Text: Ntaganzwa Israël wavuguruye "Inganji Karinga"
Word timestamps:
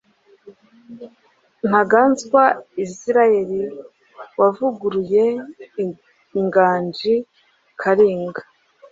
Ntaganzwa 1.69 2.43
Israël 2.85 3.51
wavuguruye 4.39 5.23
"Inganji 6.41 7.13
Karinga" 7.81 8.41